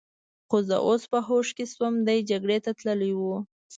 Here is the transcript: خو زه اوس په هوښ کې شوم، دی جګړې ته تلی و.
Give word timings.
خو 0.49 0.57
زه 0.67 0.77
اوس 0.87 1.03
په 1.11 1.19
هوښ 1.27 1.47
کې 1.57 1.65
شوم، 1.73 1.93
دی 2.07 2.19
جګړې 2.29 2.57
ته 2.65 2.71
تلی 2.79 3.11
و. 3.19 3.21